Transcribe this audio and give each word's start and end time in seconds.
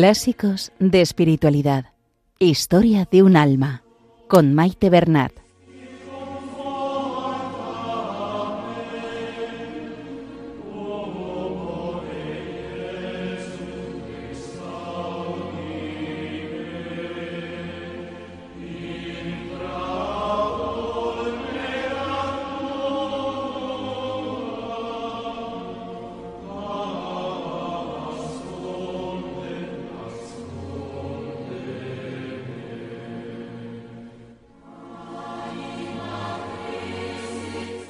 Clásicos 0.00 0.70
de 0.78 1.00
espiritualidad. 1.00 1.86
Historia 2.38 3.08
de 3.10 3.24
un 3.24 3.36
alma. 3.36 3.82
Con 4.28 4.54
Maite 4.54 4.90
Bernat. 4.90 5.32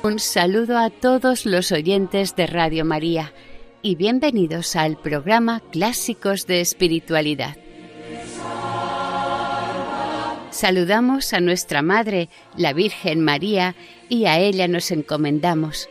Un 0.08 0.20
saludo 0.20 0.78
a 0.78 0.88
todos 0.88 1.44
los 1.44 1.70
oyentes 1.70 2.34
de 2.34 2.46
Radio 2.46 2.86
María 2.86 3.34
y 3.82 3.94
bienvenidos 3.94 4.74
al 4.74 4.96
programa 4.96 5.60
Clásicos 5.70 6.46
de 6.46 6.62
Espiritualidad. 6.62 7.58
Saludamos 10.50 11.34
a 11.34 11.40
nuestra 11.40 11.82
Madre, 11.82 12.30
la 12.56 12.72
Virgen 12.72 13.20
María, 13.20 13.74
y 14.08 14.24
a 14.24 14.38
ella 14.38 14.66
nos 14.66 14.90
encomendamos, 14.92 15.90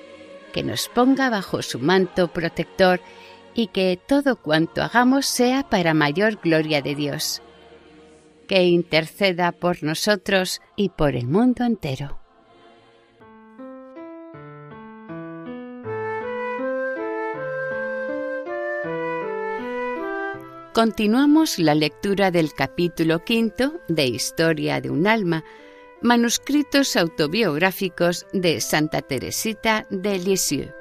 que 0.51 0.63
nos 0.63 0.89
ponga 0.89 1.29
bajo 1.29 1.61
su 1.61 1.77
manto 1.77 2.29
protector 2.29 2.99
y 3.53 3.67
que 3.67 3.99
todo 4.03 4.37
cuanto 4.37 4.81
hagamos 4.81 5.27
sea 5.27 5.69
para 5.69 5.93
mayor 5.93 6.39
gloria 6.41 6.81
de 6.81 6.95
Dios. 6.95 7.43
Que 8.47 8.63
interceda 8.63 9.51
por 9.51 9.83
nosotros 9.83 10.59
y 10.75 10.89
por 10.89 11.15
el 11.15 11.27
mundo 11.27 11.65
entero. 11.65 12.26
Continuamos 20.77 21.57
la 21.57 21.73
lectura 21.73 22.29
del 22.29 22.53
capítulo 22.53 23.25
quinto 23.25 23.81
de 23.87 24.05
Historia 24.05 24.79
de 24.79 24.91
un 24.91 25.07
alma, 25.07 25.43
manuscritos 26.03 26.95
autobiográficos 26.95 28.27
de 28.31 28.61
Santa 28.61 29.01
Teresita 29.01 29.87
de 29.89 30.19
Lisieux. 30.19 30.71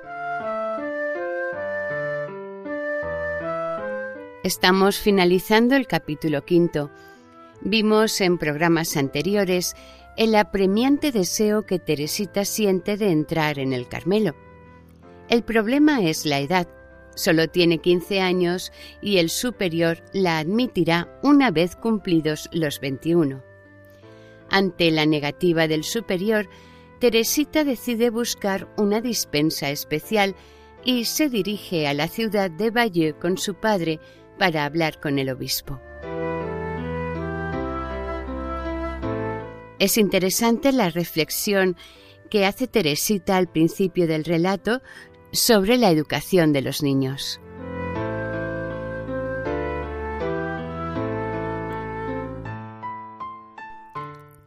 Estamos 4.44 4.98
finalizando 4.98 5.76
el 5.76 5.86
capítulo 5.86 6.44
quinto. 6.44 6.90
Vimos 7.62 8.20
en 8.20 8.36
programas 8.36 8.98
anteriores 8.98 9.74
el 10.18 10.34
apremiante 10.34 11.10
deseo 11.10 11.64
que 11.64 11.78
Teresita 11.78 12.44
siente 12.44 12.98
de 12.98 13.12
entrar 13.12 13.58
en 13.58 13.72
el 13.72 13.88
Carmelo. 13.88 14.34
El 15.30 15.42
problema 15.42 16.02
es 16.02 16.26
la 16.26 16.40
edad, 16.40 16.68
Solo 17.16 17.48
tiene 17.48 17.78
15 17.78 18.20
años 18.20 18.72
y 19.00 19.16
el 19.16 19.30
superior 19.30 20.04
la 20.12 20.38
admitirá 20.38 21.18
una 21.22 21.50
vez 21.50 21.74
cumplidos 21.74 22.48
los 22.52 22.78
21. 22.78 23.42
Ante 24.50 24.90
la 24.90 25.06
negativa 25.06 25.66
del 25.66 25.82
superior, 25.82 26.48
Teresita 27.00 27.64
decide 27.64 28.10
buscar 28.10 28.68
una 28.76 29.00
dispensa 29.00 29.70
especial 29.70 30.36
y 30.84 31.06
se 31.06 31.30
dirige 31.30 31.88
a 31.88 31.94
la 31.94 32.06
ciudad 32.06 32.50
de 32.50 32.70
Bayeux 32.70 33.18
con 33.18 33.38
su 33.38 33.54
padre 33.54 33.98
para 34.38 34.66
hablar 34.66 35.00
con 35.00 35.18
el 35.18 35.30
obispo. 35.30 35.80
Es 39.78 39.96
interesante 39.96 40.70
la 40.72 40.90
reflexión 40.90 41.76
que 42.30 42.44
hace 42.44 42.66
Teresita 42.66 43.36
al 43.36 43.48
principio 43.48 44.06
del 44.06 44.24
relato 44.24 44.82
sobre 45.36 45.78
la 45.78 45.90
educación 45.90 46.52
de 46.52 46.62
los 46.62 46.82
niños. 46.82 47.40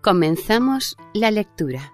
Comenzamos 0.02 0.98
la 1.14 1.30
lectura. 1.30 1.94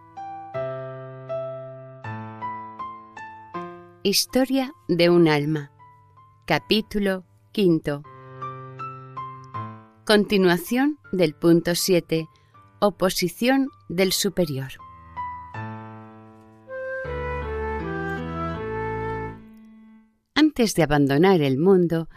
Historia 4.03 4.73
de 4.87 5.09
un 5.09 5.27
alma. 5.27 5.71
Capítulo 6.45 7.25
quinto. 7.51 8.03
Continuación 10.05 10.99
del 11.11 11.33
punto 11.33 11.73
7. 11.73 12.27
Oposición 12.79 13.69
del 13.89 14.11
superior. 14.11 14.84
Antes 20.57 20.73
de 20.75 20.83
abandonar 20.83 21.41
el 21.41 21.57
mundo, 21.57 22.07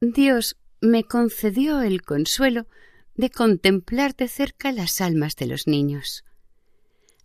Dios 0.00 0.56
me 0.80 1.02
concedió 1.02 1.82
el 1.82 2.02
consuelo 2.02 2.68
de 3.16 3.30
contemplar 3.30 4.14
de 4.14 4.28
cerca 4.28 4.70
las 4.70 5.00
almas 5.00 5.34
de 5.34 5.46
los 5.46 5.66
niños. 5.66 6.24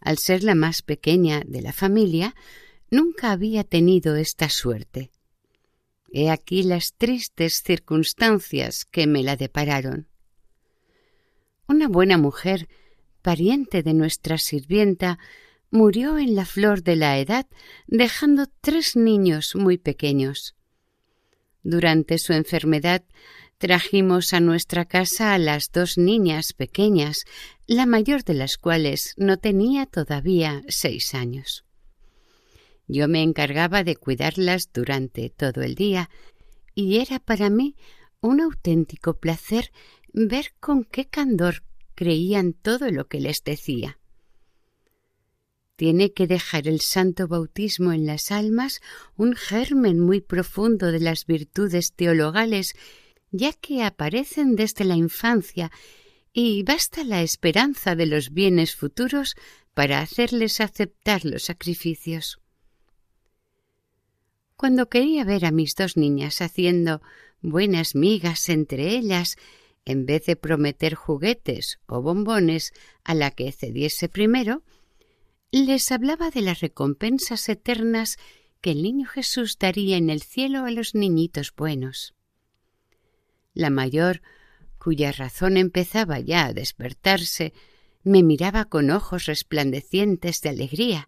Al 0.02 0.18
ser 0.18 0.44
la 0.44 0.56
más 0.56 0.81
pequeña 0.81 1.44
de 1.46 1.62
la 1.62 1.72
familia, 1.72 2.34
nunca 2.90 3.31
había 3.31 3.64
tenido 3.64 4.16
esta 4.16 4.50
suerte. 4.50 5.12
He 6.12 6.31
aquí 6.31 6.64
las 6.64 6.96
tristes 6.96 7.62
circunstancias 7.62 8.86
que 8.86 9.06
me 9.06 9.22
la 9.22 9.36
depararon. 9.36 10.08
Una 11.68 11.88
buena 11.88 12.18
mujer, 12.18 12.70
pariente 13.22 13.84
de 13.84 13.94
nuestra 13.94 14.40
sirvienta, 14.40 15.20
murió 15.72 16.18
en 16.18 16.36
la 16.36 16.46
flor 16.46 16.84
de 16.84 16.96
la 16.96 17.18
edad, 17.20 17.48
dejando 17.88 18.48
tres 18.62 18.96
niños 18.96 19.56
muy 19.56 19.78
pequeños. 19.78 20.56
Durante 21.64 22.18
su 22.18 22.34
enfermedad 22.34 23.03
trajimos 23.58 24.34
a 24.34 24.40
nuestra 24.40 24.86
casa 24.86 25.34
a 25.34 25.38
las 25.38 25.72
dos 25.72 25.98
niñas 25.98 26.53
pequeñas, 26.53 27.26
la 27.68 27.86
mayor 27.86 28.24
de 28.24 28.36
las 28.36 28.58
cuales 28.58 29.14
no 29.18 29.38
tenía 29.38 29.86
todavía 29.86 30.62
seis 30.68 31.14
años. 31.14 31.66
Yo 32.88 33.08
me 33.08 33.24
encargaba 33.24 33.84
de 33.84 33.96
cuidarlas 33.96 34.70
durante 34.72 35.30
todo 35.30 35.62
el 35.62 35.76
día, 35.76 36.09
y 36.76 36.97
era 36.97 37.20
para 37.20 37.50
mí 37.50 37.76
un 38.22 38.42
auténtico 38.42 39.18
placer 39.18 39.72
ver 40.14 40.53
con 40.59 40.84
qué 40.84 41.06
candor 41.06 41.64
creían 41.96 42.53
todo 42.53 42.92
lo 42.92 43.08
que 43.08 43.20
les 43.20 43.44
decía. 43.44 44.00
Tiene 45.75 46.13
que 46.13 46.28
dejar 46.28 46.68
el 46.68 46.80
santo 46.80 47.28
bautismo 47.28 47.91
en 47.91 48.06
las 48.06 48.31
almas 48.31 48.82
un 49.17 49.35
germen 49.35 50.00
muy 50.00 50.22
profundo 50.22 50.91
de 50.91 51.02
las 51.02 51.26
virtudes 51.26 51.94
teologales, 51.94 52.76
ya 53.32 53.52
que 53.52 53.84
aparecen 53.84 54.55
desde 54.55 54.85
la 54.85 54.96
infancia 54.96 55.72
y 56.32 56.64
basta 56.64 57.03
la 57.03 57.22
esperanza 57.22 57.96
de 57.96 58.05
los 58.05 58.32
bienes 58.32 58.76
futuros 58.76 59.35
para 59.73 60.00
hacerles 60.00 60.61
aceptar 60.61 61.26
los 61.26 61.44
sacrificios. 61.44 62.40
Cuando 64.55 64.88
quería 64.88 65.26
ver 65.26 65.46
a 65.46 65.52
mis 65.52 65.76
dos 65.76 65.97
niñas 65.97 66.41
haciendo 66.41 67.02
buenas 67.41 67.96
migas 67.96 68.47
entre 68.47 68.96
ellas, 68.96 69.35
en 69.84 70.05
vez 70.05 70.26
de 70.26 70.38
prometer 70.38 70.96
juguetes 70.96 71.79
o 71.85 72.02
bombones 72.02 72.73
a 73.03 73.14
la 73.14 73.32
que 73.32 73.52
cediese 73.52 74.08
primero, 74.08 74.64
les 75.63 75.91
hablaba 75.91 76.31
de 76.31 76.41
las 76.41 76.59
recompensas 76.59 77.47
eternas 77.47 78.17
que 78.59 78.72
el 78.72 78.81
niño 78.81 79.07
Jesús 79.07 79.57
daría 79.57 79.96
en 79.96 80.09
el 80.09 80.22
cielo 80.22 80.66
a 80.66 80.72
los 80.72 80.96
niñitos 80.96 81.53
buenos. 81.55 82.13
La 83.53 83.69
mayor, 83.69 84.22
cuya 84.78 85.11
razón 85.11 85.55
empezaba 85.55 86.19
ya 86.19 86.46
a 86.46 86.53
despertarse, 86.53 87.53
me 88.03 88.22
miraba 88.22 88.66
con 88.66 88.91
ojos 88.91 89.28
resplandecientes 89.28 90.41
de 90.41 90.49
alegría, 90.49 91.07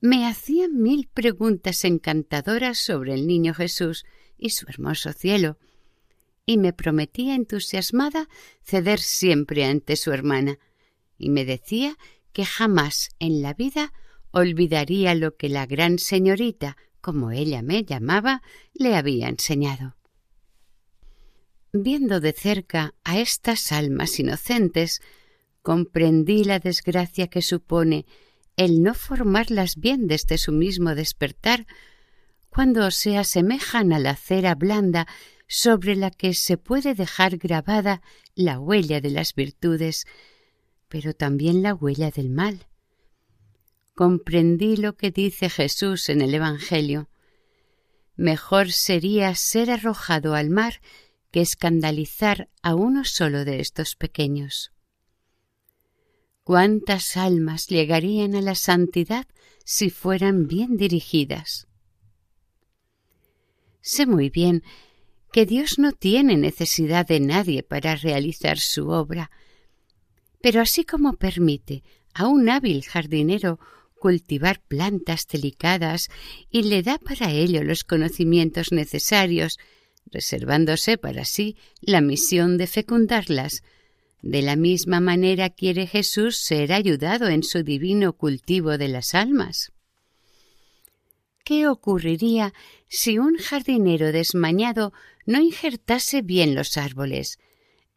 me 0.00 0.26
hacía 0.26 0.68
mil 0.68 1.08
preguntas 1.12 1.84
encantadoras 1.84 2.78
sobre 2.78 3.14
el 3.14 3.26
niño 3.26 3.54
Jesús 3.54 4.04
y 4.36 4.50
su 4.50 4.66
hermoso 4.68 5.12
cielo, 5.12 5.58
y 6.44 6.56
me 6.56 6.72
prometía 6.72 7.34
entusiasmada 7.34 8.28
ceder 8.64 8.98
siempre 8.98 9.64
ante 9.64 9.96
su 9.96 10.10
hermana, 10.12 10.58
y 11.18 11.30
me 11.30 11.44
decía 11.44 11.96
que 12.32 12.44
jamás 12.44 13.10
en 13.18 13.42
la 13.42 13.54
vida 13.54 13.92
olvidaría 14.30 15.14
lo 15.14 15.36
que 15.36 15.48
la 15.48 15.66
gran 15.66 15.98
señorita, 15.98 16.76
como 17.00 17.30
ella 17.30 17.62
me 17.62 17.84
llamaba, 17.84 18.42
le 18.74 18.96
había 18.96 19.28
enseñado. 19.28 19.96
Viendo 21.72 22.20
de 22.20 22.32
cerca 22.32 22.94
a 23.04 23.18
estas 23.18 23.72
almas 23.72 24.18
inocentes, 24.18 25.00
comprendí 25.62 26.44
la 26.44 26.58
desgracia 26.58 27.28
que 27.28 27.42
supone 27.42 28.06
el 28.56 28.82
no 28.82 28.94
formarlas 28.94 29.76
bien 29.76 30.06
desde 30.06 30.36
su 30.36 30.52
mismo 30.52 30.94
despertar, 30.94 31.66
cuando 32.48 32.90
se 32.90 33.16
asemejan 33.16 33.92
a 33.92 33.98
la 33.98 34.16
cera 34.16 34.54
blanda 34.54 35.06
sobre 35.46 35.96
la 35.96 36.10
que 36.10 36.34
se 36.34 36.58
puede 36.58 36.94
dejar 36.94 37.38
grabada 37.38 38.02
la 38.34 38.58
huella 38.58 39.00
de 39.00 39.10
las 39.10 39.34
virtudes, 39.34 40.04
pero 40.90 41.14
también 41.14 41.62
la 41.62 41.72
huella 41.72 42.10
del 42.10 42.28
mal. 42.28 42.66
Comprendí 43.94 44.76
lo 44.76 44.96
que 44.96 45.10
dice 45.10 45.48
Jesús 45.48 46.08
en 46.08 46.20
el 46.20 46.34
Evangelio. 46.34 47.08
Mejor 48.16 48.72
sería 48.72 49.34
ser 49.36 49.70
arrojado 49.70 50.34
al 50.34 50.50
mar 50.50 50.82
que 51.30 51.40
escandalizar 51.40 52.50
a 52.60 52.74
uno 52.74 53.04
solo 53.04 53.44
de 53.44 53.60
estos 53.60 53.94
pequeños. 53.94 54.72
¿Cuántas 56.42 57.16
almas 57.16 57.68
llegarían 57.68 58.34
a 58.34 58.40
la 58.40 58.56
santidad 58.56 59.26
si 59.64 59.90
fueran 59.90 60.48
bien 60.48 60.76
dirigidas? 60.76 61.68
Sé 63.80 64.06
muy 64.06 64.28
bien 64.28 64.64
que 65.32 65.46
Dios 65.46 65.78
no 65.78 65.92
tiene 65.92 66.36
necesidad 66.36 67.06
de 67.06 67.20
nadie 67.20 67.62
para 67.62 67.94
realizar 67.94 68.58
su 68.58 68.88
obra, 68.88 69.30
pero 70.40 70.60
así 70.60 70.84
como 70.84 71.14
permite 71.14 71.82
a 72.14 72.26
un 72.26 72.48
hábil 72.48 72.84
jardinero 72.84 73.58
cultivar 73.98 74.62
plantas 74.66 75.26
delicadas 75.26 76.08
y 76.50 76.62
le 76.62 76.82
da 76.82 76.98
para 76.98 77.30
ello 77.30 77.62
los 77.62 77.84
conocimientos 77.84 78.72
necesarios, 78.72 79.58
reservándose 80.06 80.96
para 80.96 81.24
sí 81.24 81.56
la 81.80 82.00
misión 82.00 82.56
de 82.56 82.66
fecundarlas, 82.66 83.62
de 84.22 84.42
la 84.42 84.56
misma 84.56 85.00
manera 85.00 85.50
quiere 85.50 85.86
Jesús 85.86 86.36
ser 86.38 86.72
ayudado 86.72 87.28
en 87.28 87.42
su 87.42 87.62
divino 87.62 88.14
cultivo 88.14 88.76
de 88.78 88.88
las 88.88 89.14
almas. 89.14 89.72
¿Qué 91.44 91.68
ocurriría 91.68 92.52
si 92.88 93.18
un 93.18 93.36
jardinero 93.36 94.12
desmañado 94.12 94.92
no 95.26 95.40
injertase 95.40 96.22
bien 96.22 96.54
los 96.54 96.76
árboles, 96.76 97.38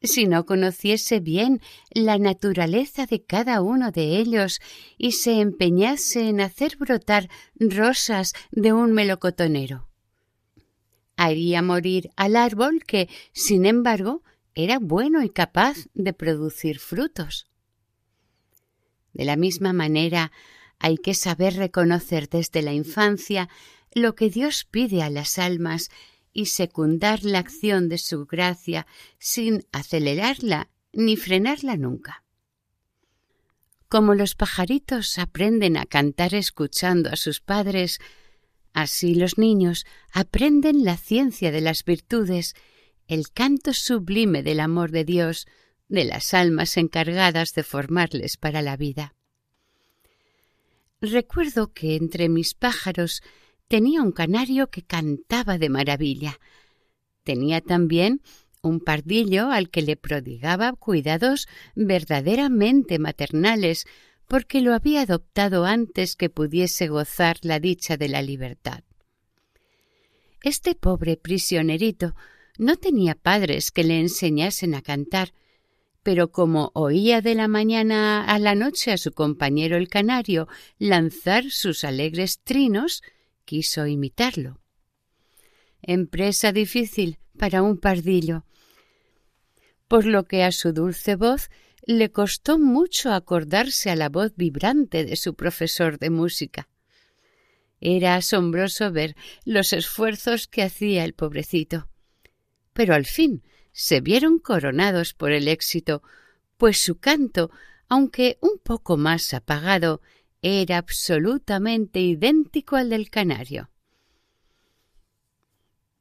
si 0.04 0.28
no 0.28 0.46
conociese 0.46 1.20
bien 1.20 1.62
la 1.92 2.18
naturaleza 2.18 3.06
de 3.06 3.24
cada 3.24 3.62
uno 3.62 3.92
de 3.92 4.18
ellos 4.18 4.60
y 4.98 5.14
se 5.14 5.40
empeñase 5.40 6.28
en 6.28 6.42
hacer 6.42 6.78
brotar 6.78 7.30
rosas 7.60 8.34
de 8.52 8.74
un 8.74 8.92
melocotonero? 8.94 9.88
Haría 11.16 11.62
morir 11.62 12.12
al 12.16 12.36
árbol 12.36 12.84
que, 12.86 13.10
sin 13.32 13.66
embargo, 13.66 14.24
era 14.56 14.80
bueno 14.80 15.24
y 15.24 15.30
capaz 15.30 15.78
de 15.94 16.14
producir 16.14 16.80
frutos. 16.80 17.48
De 19.14 19.26
la 19.26 19.36
misma 19.36 19.74
manera, 19.74 20.32
hay 20.80 20.98
que 20.98 21.14
saber 21.14 21.56
reconocer 21.56 22.28
desde 22.30 22.62
la 22.62 22.74
infancia 22.74 23.48
lo 23.94 24.16
que 24.16 24.30
Dios 24.30 24.66
pide 24.70 25.04
a 25.04 25.10
las 25.10 25.38
almas 25.38 25.90
y 26.34 26.48
secundar 26.48 27.24
la 27.24 27.40
acción 27.40 27.88
de 27.90 27.98
su 27.98 28.26
gracia 28.26 28.88
sin 29.20 29.66
acelerarla 29.72 30.70
ni 30.92 31.16
frenarla 31.16 31.78
nunca. 31.78 32.24
Como 33.88 34.16
los 34.16 34.34
pajaritos 34.34 35.20
aprenden 35.20 35.78
a 35.78 35.86
cantar 35.86 36.34
escuchando 36.34 37.12
a 37.12 37.16
sus 37.16 37.40
padres, 37.42 38.00
así 38.74 39.14
los 39.14 39.38
niños 39.38 39.86
aprenden 40.12 40.84
la 40.84 40.98
ciencia 40.98 41.52
de 41.52 41.62
las 41.62 41.86
virtudes 41.86 42.56
el 43.08 43.32
canto 43.32 43.74
sublime 43.74 44.44
del 44.44 44.60
amor 44.60 44.92
de 44.92 45.06
Dios, 45.06 45.46
de 45.88 46.06
las 46.06 46.34
almas 46.34 46.78
encargadas 46.78 47.54
de 47.54 47.64
formarles 47.64 48.38
para 48.38 48.62
la 48.62 48.78
vida. 48.78 49.14
Recuerdo 51.02 51.74
que 51.74 51.96
entre 51.96 52.30
mis 52.30 52.54
pájaros 52.54 53.22
tenía 53.74 54.04
un 54.04 54.12
canario 54.12 54.70
que 54.70 54.84
cantaba 54.84 55.58
de 55.58 55.68
maravilla. 55.68 56.40
Tenía 57.24 57.60
también 57.60 58.22
un 58.62 58.80
pardillo 58.80 59.50
al 59.50 59.72
que 59.72 59.82
le 59.82 59.96
prodigaba 59.96 60.74
cuidados 60.74 61.48
verdaderamente 61.74 63.00
maternales, 63.00 63.88
porque 64.28 64.62
lo 64.62 64.76
había 64.76 65.02
adoptado 65.02 65.66
antes 65.66 66.16
que 66.16 66.30
pudiese 66.30 66.88
gozar 66.88 67.38
la 67.42 67.60
dicha 67.60 67.98
de 67.98 68.10
la 68.10 68.22
libertad. 68.22 68.84
Este 70.44 70.76
pobre 70.76 71.18
prisionerito 71.18 72.14
no 72.60 72.76
tenía 72.76 73.16
padres 73.16 73.72
que 73.72 73.84
le 73.84 74.00
enseñasen 74.00 74.76
a 74.76 74.84
cantar, 74.84 75.34
pero 76.04 76.32
como 76.32 76.70
oía 76.76 77.22
de 77.22 77.34
la 77.34 77.48
mañana 77.48 78.24
a 78.24 78.38
la 78.38 78.54
noche 78.54 78.92
a 78.92 79.00
su 79.00 79.14
compañero 79.14 79.78
el 79.78 79.88
canario 79.88 80.48
lanzar 80.78 81.46
sus 81.50 81.84
alegres 81.84 82.40
trinos, 82.44 83.02
quiso 83.46 83.88
imitarlo. 83.88 84.60
Empresa 85.82 86.52
difícil 86.52 87.20
para 87.38 87.62
un 87.62 87.78
pardillo, 87.78 88.46
por 89.88 90.06
lo 90.06 90.26
que 90.26 90.44
a 90.44 90.52
su 90.52 90.74
dulce 90.74 91.16
voz 91.16 91.50
le 91.86 92.12
costó 92.12 92.58
mucho 92.58 93.12
acordarse 93.12 93.90
a 93.90 93.96
la 93.96 94.10
voz 94.10 94.34
vibrante 94.36 95.06
de 95.06 95.16
su 95.16 95.36
profesor 95.36 96.00
de 96.00 96.10
música. 96.10 96.70
Era 97.82 98.16
asombroso 98.16 98.92
ver 98.92 99.16
los 99.44 99.74
esfuerzos 99.74 100.48
que 100.48 100.64
hacía 100.64 101.04
el 101.04 101.14
pobrecito 101.14 101.90
pero 102.74 102.96
al 102.96 103.06
fin 103.06 103.44
se 103.72 104.02
vieron 104.02 104.40
coronados 104.40 105.14
por 105.14 105.32
el 105.32 105.48
éxito, 105.48 106.04
pues 106.58 106.80
su 106.80 107.00
canto, 107.00 107.50
aunque 107.88 108.38
un 108.42 108.60
poco 108.62 108.98
más 108.98 109.34
apagado, 109.34 110.02
era 110.44 110.78
absolutamente 110.78 112.02
idéntico 112.02 112.76
al 112.76 112.90
del 112.90 113.10
canario. 113.10 113.70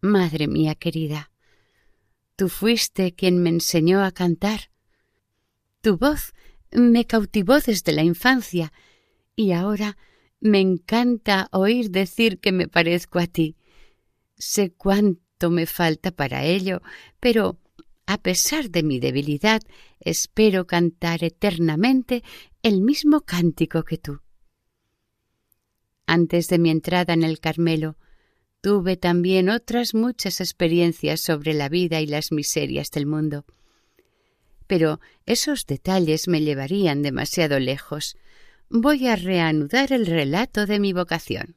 Madre 0.01 0.49
mía 0.49 0.75
querida, 0.75 1.31
tú 2.35 2.49
fuiste 2.49 3.15
quien 3.15 3.41
me 3.41 3.51
enseñó 3.51 4.03
a 4.03 4.11
cantar. 4.11 4.73
Tu 5.81 5.97
voz 5.97 6.35
me 6.73 7.07
cautivó 7.07 7.61
desde 7.61 7.93
la 7.93 8.03
infancia 8.03 8.73
y 9.37 9.53
ahora 9.53 9.97
me 10.41 10.59
encanta 10.59 11.49
oír 11.53 11.91
decir 11.91 12.41
que 12.41 12.51
me 12.51 12.67
parezco 12.67 13.21
a 13.21 13.29
ti. 13.29 13.57
Sé 14.37 14.73
cuánto 14.73 15.51
me 15.51 15.67
falta 15.67 16.11
para 16.11 16.45
ello, 16.45 16.83
pero 17.21 17.61
a 18.07 18.19
pesar 18.19 18.71
de 18.71 18.83
mi 18.83 18.99
debilidad, 18.99 19.63
espero 20.01 20.67
cantar 20.67 21.23
eternamente 21.23 22.25
el 22.63 22.81
mismo 22.81 23.21
cántico 23.21 23.85
que 23.85 23.99
tú. 23.99 24.21
Antes 26.15 26.49
de 26.49 26.59
mi 26.59 26.69
entrada 26.69 27.15
en 27.15 27.23
el 27.23 27.41
Carmelo, 27.41 27.97
tuve 28.61 28.99
también 28.99 29.49
otras 29.49 29.95
muchas 29.95 30.43
experiencias 30.43 31.23
sobre 31.23 31.55
la 31.55 31.71
vida 31.71 32.03
y 32.03 32.07
las 32.07 32.33
miserias 32.33 32.91
del 32.91 33.07
mundo. 33.07 33.47
Pero 34.67 35.01
esos 35.25 35.65
detalles 35.65 36.29
me 36.29 36.43
llevarían 36.43 37.01
demasiado 37.01 37.59
lejos. 37.59 38.19
Voy 38.69 39.07
a 39.07 39.17
reanudar 39.17 39.91
el 39.91 40.05
relato 40.05 40.67
de 40.67 40.81
mi 40.81 40.93
vocación. 40.93 41.57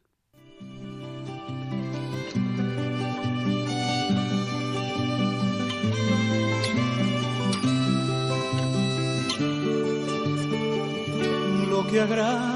que 11.92 12.02
agrada 12.02 12.55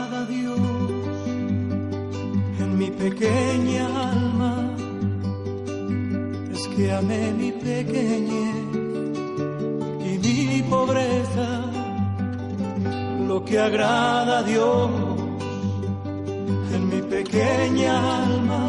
pequeña 2.99 3.85
alma. 4.11 4.53
Es 6.53 6.67
que 6.67 6.91
amé 6.91 7.31
mi 7.31 7.51
pequeñez 7.51 8.55
y 10.09 10.11
mi 10.25 10.61
pobreza. 10.69 11.47
Lo 13.27 13.43
que 13.45 13.57
agrada 13.57 14.39
a 14.39 14.43
Dios 14.43 14.91
en 16.75 16.81
mi 16.91 17.01
pequeña 17.15 17.93
alma. 18.25 18.63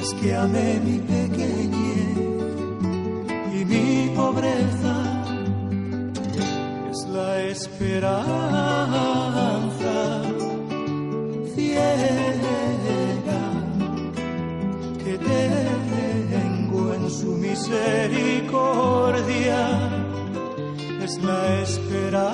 Es 0.00 0.14
que 0.14 0.34
amé 0.34 0.80
mi 0.88 0.98
pequeñez 0.98 2.16
y 3.56 3.64
mi 3.64 4.12
pobreza. 4.14 4.94
La 7.12 7.40
esperanza 7.40 9.57
ciega 11.98 13.42
que 15.02 15.14
tengo 15.18 16.94
en 16.94 17.04
su 17.10 17.30
misericordia. 17.46 19.60
Es 21.04 21.14
la 21.22 21.40
esperanza 21.62 22.30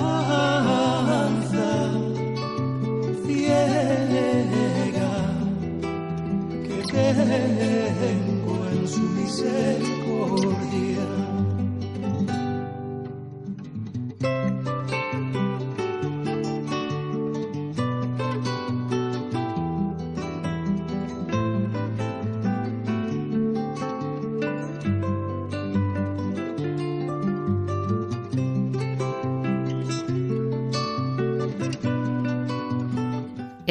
ciega 3.25 5.13
que 6.67 6.79
tengo 8.03 8.55
en 8.73 8.81
su 8.87 9.03
misericordia 9.19 10.54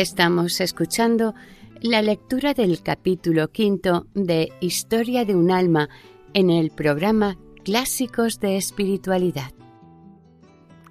Estamos 0.04 0.60
escuchando 0.60 1.34
la 1.80 2.02
lectura 2.02 2.52
del 2.52 2.82
capítulo 2.82 3.50
quinto 3.50 4.06
de 4.12 4.52
Historia 4.60 5.24
de 5.24 5.34
un 5.34 5.50
alma 5.50 5.88
en 6.34 6.50
el 6.50 6.70
programa 6.70 7.38
Clásicos 7.64 8.38
de 8.38 8.58
Espiritualidad. 8.58 9.50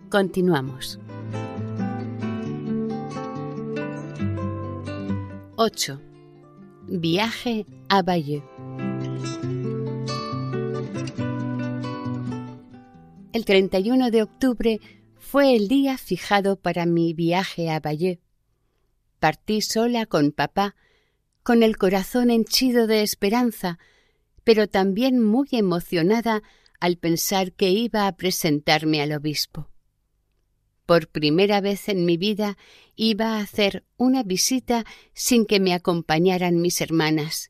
Continuamos. 0.10 1.00
8. 5.58 6.02
Viaje 6.88 7.68
a 7.90 8.02
Bayeux. 8.02 8.44
El 13.32 13.46
31 13.46 14.10
de 14.10 14.24
octubre 14.24 14.82
fue 15.20 15.56
el 15.56 15.68
día 15.68 16.00
fijado 16.00 16.56
para 16.56 16.88
mi 16.88 17.14
viaje 17.14 17.70
a 17.70 17.80
Bayeux. 17.80 18.23
Partí 19.24 19.62
sola 19.62 20.06
con 20.06 20.34
papá, 20.34 20.76
con 21.44 21.64
el 21.64 21.78
corazón 21.78 22.30
henchido 22.30 22.88
de 22.88 23.04
esperanza, 23.04 23.80
pero 24.44 24.68
también 24.68 25.24
muy 25.24 25.48
emocionada 25.54 26.44
al 26.82 26.98
pensar 26.98 27.54
que 27.54 27.70
iba 27.70 28.08
a 28.08 28.18
presentarme 28.18 29.02
al 29.02 29.14
obispo. 29.14 29.70
Por 30.86 31.08
primera 31.08 31.62
vez 31.62 31.88
en 31.88 32.04
mi 32.04 32.18
vida 32.18 32.58
iba 32.98 33.38
a 33.38 33.40
hacer 33.40 33.86
una 33.96 34.24
visita 34.24 34.84
sin 35.14 35.46
que 35.46 35.62
me 35.62 35.74
acompañaran 35.74 36.60
mis 36.60 36.82
hermanas, 36.82 37.50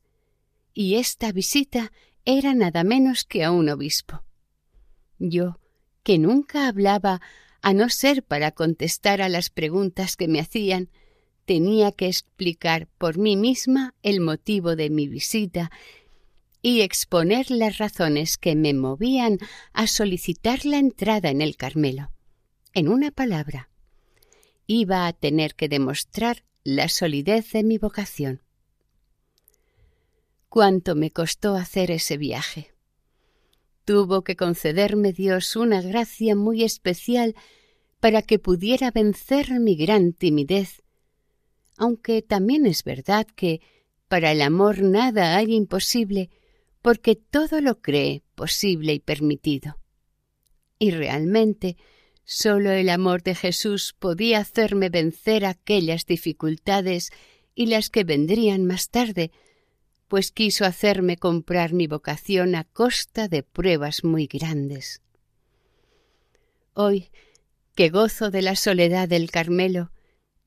y 0.74 0.94
esta 0.94 1.32
visita 1.32 1.90
era 2.24 2.54
nada 2.54 2.84
menos 2.84 3.24
que 3.24 3.42
a 3.42 3.50
un 3.50 3.68
obispo. 3.68 4.22
Yo, 5.18 5.58
que 6.04 6.18
nunca 6.18 6.68
hablaba 6.68 7.20
a 7.62 7.72
no 7.72 7.88
ser 7.88 8.22
para 8.22 8.52
contestar 8.52 9.20
a 9.20 9.28
las 9.28 9.50
preguntas 9.50 10.14
que 10.14 10.28
me 10.28 10.38
hacían, 10.38 10.88
tenía 11.44 11.92
que 11.92 12.06
explicar 12.06 12.88
por 12.98 13.18
mí 13.18 13.36
misma 13.36 13.94
el 14.02 14.20
motivo 14.20 14.76
de 14.76 14.90
mi 14.90 15.08
visita 15.08 15.70
y 16.62 16.80
exponer 16.80 17.50
las 17.50 17.78
razones 17.78 18.38
que 18.38 18.54
me 18.54 18.72
movían 18.72 19.38
a 19.72 19.86
solicitar 19.86 20.64
la 20.64 20.78
entrada 20.78 21.30
en 21.30 21.42
el 21.42 21.56
Carmelo. 21.56 22.10
En 22.72 22.88
una 22.88 23.10
palabra, 23.10 23.68
iba 24.66 25.06
a 25.06 25.12
tener 25.12 25.54
que 25.54 25.68
demostrar 25.68 26.44
la 26.64 26.88
solidez 26.88 27.52
de 27.52 27.62
mi 27.62 27.76
vocación. 27.76 28.42
Cuánto 30.48 30.94
me 30.94 31.10
costó 31.10 31.54
hacer 31.54 31.90
ese 31.90 32.16
viaje. 32.16 32.72
Tuvo 33.84 34.24
que 34.24 34.34
concederme 34.34 35.12
Dios 35.12 35.56
una 35.56 35.82
gracia 35.82 36.34
muy 36.34 36.62
especial 36.62 37.34
para 38.00 38.22
que 38.22 38.38
pudiera 38.38 38.90
vencer 38.90 39.60
mi 39.60 39.76
gran 39.76 40.14
timidez, 40.14 40.82
aunque 41.76 42.22
también 42.22 42.66
es 42.66 42.84
verdad 42.84 43.26
que 43.26 43.60
para 44.08 44.32
el 44.32 44.42
amor 44.42 44.82
nada 44.82 45.36
hay 45.36 45.54
imposible, 45.54 46.30
porque 46.82 47.16
todo 47.16 47.60
lo 47.60 47.80
cree 47.80 48.22
posible 48.34 48.92
y 48.92 49.00
permitido. 49.00 49.78
Y 50.78 50.90
realmente 50.90 51.76
sólo 52.24 52.70
el 52.70 52.88
amor 52.90 53.22
de 53.22 53.34
Jesús 53.34 53.94
podía 53.98 54.40
hacerme 54.40 54.88
vencer 54.88 55.44
aquellas 55.44 56.06
dificultades 56.06 57.10
y 57.54 57.66
las 57.66 57.88
que 57.90 58.04
vendrían 58.04 58.66
más 58.66 58.90
tarde, 58.90 59.30
pues 60.08 60.30
quiso 60.32 60.64
hacerme 60.64 61.16
comprar 61.16 61.72
mi 61.72 61.86
vocación 61.86 62.54
a 62.54 62.64
costa 62.64 63.28
de 63.28 63.42
pruebas 63.42 64.04
muy 64.04 64.26
grandes. 64.26 65.00
Hoy, 66.74 67.10
que 67.74 67.88
gozo 67.88 68.30
de 68.30 68.42
la 68.42 68.56
soledad 68.56 69.08
del 69.08 69.30
Carmelo, 69.30 69.90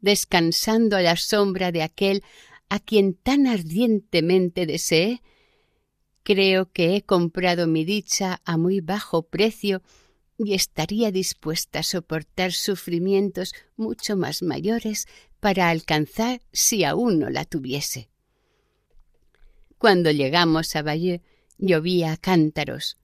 descansando 0.07 0.95
a 0.95 1.01
la 1.01 1.17
sombra 1.17 1.73
de 1.73 1.83
aquel 1.83 2.23
a 2.69 2.79
quien 2.79 3.13
tan 3.13 3.45
ardientemente 3.45 4.65
deseé, 4.65 5.21
creo 6.23 6.71
que 6.71 6.95
he 6.95 7.01
comprado 7.01 7.67
mi 7.67 7.83
dicha 7.83 8.41
a 8.45 8.55
muy 8.55 8.79
bajo 8.79 9.23
precio 9.23 9.81
y 10.37 10.53
estaría 10.53 11.11
dispuesta 11.11 11.79
a 11.79 11.83
soportar 11.83 12.53
sufrimientos 12.53 13.53
mucho 13.75 14.15
más 14.15 14.43
mayores 14.43 15.07
para 15.41 15.69
alcanzar 15.69 16.41
si 16.53 16.85
aún 16.85 17.19
no 17.19 17.29
la 17.29 17.43
tuviese. 17.43 18.09
Cuando 19.77 20.09
llegamos 20.11 20.73
a 20.77 20.83
Bayeux 20.83 21.21
llovía 21.57 22.13
a 22.13 22.17
cántaros. 22.17 22.97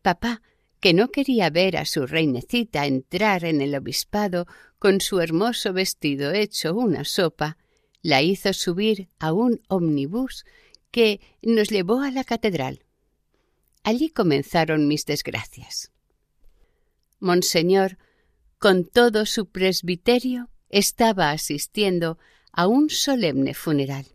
Papá, 0.00 0.40
que 0.80 0.94
no 0.94 1.10
quería 1.10 1.50
ver 1.50 1.76
a 1.76 1.84
su 1.84 2.06
reinecita 2.06 2.86
entrar 2.86 3.44
en 3.44 3.60
el 3.60 3.74
obispado 3.74 4.46
con 4.78 5.00
su 5.00 5.20
hermoso 5.20 5.72
vestido 5.72 6.32
hecho 6.32 6.74
una 6.74 7.04
sopa, 7.04 7.58
la 8.02 8.22
hizo 8.22 8.52
subir 8.52 9.08
a 9.18 9.32
un 9.32 9.60
omnibus 9.68 10.44
que 10.90 11.20
nos 11.42 11.68
llevó 11.68 12.00
a 12.00 12.10
la 12.10 12.24
catedral. 12.24 12.84
Allí 13.82 14.10
comenzaron 14.10 14.86
mis 14.86 15.04
desgracias. 15.04 15.90
Monseñor, 17.18 17.98
con 18.58 18.84
todo 18.84 19.26
su 19.26 19.46
presbiterio, 19.46 20.50
estaba 20.68 21.30
asistiendo 21.30 22.18
a 22.52 22.66
un 22.66 22.90
solemne 22.90 23.54
funeral. 23.54 24.06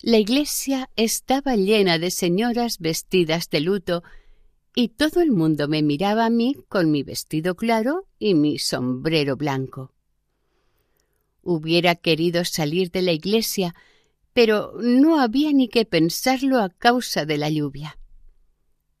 La 0.00 0.18
iglesia 0.18 0.90
estaba 0.96 1.56
llena 1.56 1.98
de 1.98 2.10
señoras 2.10 2.78
vestidas 2.78 3.50
de 3.50 3.60
luto 3.60 4.02
y 4.74 4.88
todo 4.88 5.20
el 5.20 5.30
mundo 5.30 5.68
me 5.68 5.82
miraba 5.82 6.26
a 6.26 6.30
mí 6.30 6.56
con 6.68 6.90
mi 6.90 7.02
vestido 7.02 7.56
claro 7.56 8.06
y 8.18 8.34
mi 8.34 8.58
sombrero 8.58 9.36
blanco. 9.36 9.92
Hubiera 11.42 11.94
querido 11.94 12.44
salir 12.44 12.90
de 12.90 13.02
la 13.02 13.12
iglesia, 13.12 13.74
pero 14.32 14.74
no 14.80 15.20
había 15.20 15.52
ni 15.52 15.68
que 15.68 15.84
pensarlo 15.84 16.60
a 16.60 16.68
causa 16.68 17.24
de 17.24 17.38
la 17.38 17.50
lluvia. 17.50 17.98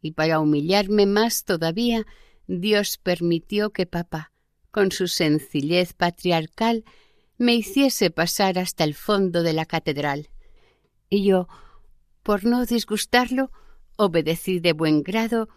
Y 0.00 0.12
para 0.12 0.40
humillarme 0.40 1.06
más 1.06 1.44
todavía, 1.44 2.06
Dios 2.46 2.98
permitió 2.98 3.70
que 3.70 3.86
papá, 3.86 4.32
con 4.70 4.92
su 4.92 5.08
sencillez 5.08 5.92
patriarcal, 5.92 6.84
me 7.36 7.54
hiciese 7.54 8.10
pasar 8.10 8.58
hasta 8.58 8.84
el 8.84 8.94
fondo 8.94 9.42
de 9.42 9.52
la 9.52 9.66
catedral 9.66 10.30
y 11.10 11.24
yo, 11.24 11.48
por 12.22 12.44
no 12.44 12.64
disgustarlo, 12.66 13.50
obedecí 13.98 14.60
de 14.60 14.72
buen 14.72 15.02
grado 15.02 15.48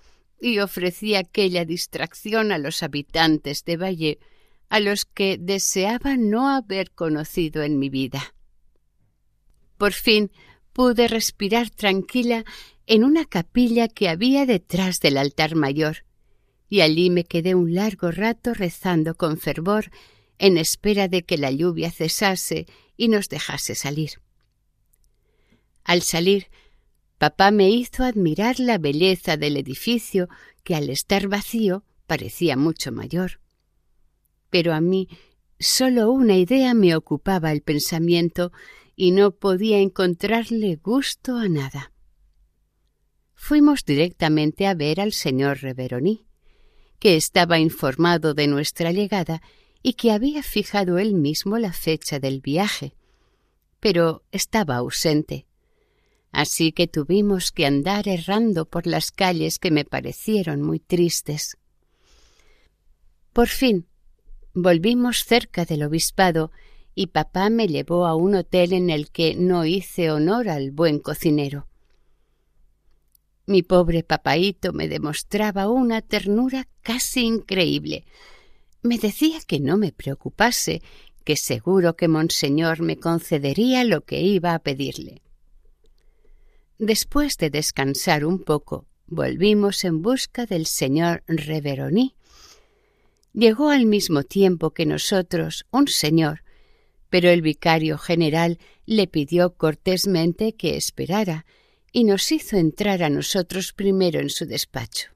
y 0.41 0.59
ofrecí 0.59 1.15
aquella 1.15 1.63
distracción 1.63 2.51
a 2.51 2.57
los 2.57 2.81
habitantes 2.81 3.63
de 3.63 3.77
Valle, 3.77 4.19
a 4.69 4.79
los 4.79 5.05
que 5.05 5.37
deseaba 5.39 6.17
no 6.17 6.49
haber 6.49 6.91
conocido 6.91 7.61
en 7.61 7.77
mi 7.77 7.89
vida. 7.89 8.33
Por 9.77 9.93
fin 9.93 10.31
pude 10.73 11.07
respirar 11.07 11.69
tranquila 11.69 12.43
en 12.87 13.03
una 13.03 13.25
capilla 13.25 13.87
que 13.87 14.09
había 14.09 14.45
detrás 14.45 14.99
del 14.99 15.17
altar 15.17 15.55
mayor, 15.55 16.05
y 16.67 16.81
allí 16.81 17.09
me 17.09 17.25
quedé 17.25 17.53
un 17.53 17.75
largo 17.75 18.11
rato 18.11 18.53
rezando 18.53 19.15
con 19.15 19.37
fervor 19.37 19.91
en 20.39 20.57
espera 20.57 21.07
de 21.07 21.23
que 21.23 21.37
la 21.37 21.51
lluvia 21.51 21.91
cesase 21.91 22.65
y 22.97 23.09
nos 23.09 23.29
dejase 23.29 23.75
salir. 23.75 24.21
Al 25.83 26.01
salir, 26.01 26.47
papá 27.21 27.51
me 27.51 27.69
hizo 27.69 28.03
admirar 28.03 28.59
la 28.59 28.79
belleza 28.79 29.37
del 29.37 29.55
edificio 29.55 30.27
que 30.63 30.73
al 30.73 30.89
estar 30.89 31.27
vacío 31.27 31.83
parecía 32.07 32.57
mucho 32.57 32.91
mayor. 32.91 33.41
Pero 34.49 34.73
a 34.73 34.81
mí 34.81 35.07
sólo 35.59 36.09
una 36.09 36.37
idea 36.37 36.73
me 36.73 36.95
ocupaba 36.95 37.51
el 37.51 37.61
pensamiento 37.61 38.51
y 38.95 39.11
no 39.11 39.35
podía 39.35 39.77
encontrarle 39.77 40.77
gusto 40.77 41.37
a 41.37 41.47
nada. 41.47 41.93
Fuimos 43.35 43.85
directamente 43.85 44.65
a 44.65 44.73
ver 44.73 44.99
al 44.99 45.13
señor 45.13 45.61
Reveroní, 45.61 46.25
que 46.97 47.17
estaba 47.17 47.59
informado 47.59 48.33
de 48.33 48.47
nuestra 48.47 48.91
llegada 48.91 49.43
y 49.83 49.93
que 49.93 50.11
había 50.11 50.41
fijado 50.41 50.97
él 50.97 51.13
mismo 51.13 51.59
la 51.59 51.71
fecha 51.71 52.19
del 52.19 52.41
viaje, 52.41 52.95
pero 53.79 54.23
estaba 54.31 54.77
ausente 54.77 55.45
así 56.31 56.71
que 56.71 56.87
tuvimos 56.87 57.51
que 57.51 57.65
andar 57.65 58.07
errando 58.07 58.65
por 58.65 58.87
las 58.87 59.11
calles 59.11 59.59
que 59.59 59.71
me 59.71 59.85
parecieron 59.85 60.61
muy 60.61 60.79
tristes. 60.79 61.57
Por 63.33 63.47
fin 63.47 63.87
volvimos 64.53 65.23
cerca 65.23 65.65
del 65.65 65.83
obispado 65.83 66.51
y 66.93 67.07
papá 67.07 67.49
me 67.49 67.67
llevó 67.67 68.05
a 68.05 68.15
un 68.15 68.35
hotel 68.35 68.73
en 68.73 68.89
el 68.89 69.11
que 69.11 69.35
no 69.35 69.65
hice 69.65 70.11
honor 70.11 70.49
al 70.49 70.71
buen 70.71 70.99
cocinero. 70.99 71.67
Mi 73.45 73.63
pobre 73.63 74.03
papaíto 74.03 74.73
me 74.73 74.87
demostraba 74.87 75.67
una 75.69 76.01
ternura 76.01 76.67
casi 76.81 77.25
increíble. 77.25 78.05
Me 78.81 78.97
decía 78.97 79.39
que 79.47 79.59
no 79.59 79.77
me 79.77 79.91
preocupase, 79.91 80.81
que 81.23 81.35
seguro 81.35 81.95
que 81.95 82.07
Monseñor 82.07 82.81
me 82.81 82.97
concedería 82.97 83.83
lo 83.83 84.01
que 84.01 84.21
iba 84.21 84.53
a 84.53 84.59
pedirle. 84.59 85.21
Después 86.81 87.37
de 87.37 87.49
descansar 87.49 88.25
un 88.25 88.39
poco, 88.43 88.87
volvimos 89.07 89.85
en 89.85 90.01
busca 90.01 90.45
del 90.45 90.65
señor 90.65 91.23
Reveroní. 91.27 92.15
Llegó 93.33 93.69
al 93.69 93.85
mismo 93.85 94.23
tiempo 94.23 94.71
que 94.71 94.85
nosotros 94.85 95.65
un 95.71 95.87
señor 95.87 96.43
pero 97.11 97.29
el 97.29 97.41
vicario 97.41 97.97
general 97.97 98.57
le 98.85 99.05
pidió 99.05 99.53
cortésmente 99.55 100.53
que 100.53 100.77
esperara 100.77 101.45
y 101.91 102.05
nos 102.05 102.31
hizo 102.31 102.55
entrar 102.55 103.03
a 103.03 103.09
nosotros 103.09 103.73
primero 103.73 104.21
en 104.21 104.29
su 104.29 104.45
despacho. 104.45 105.09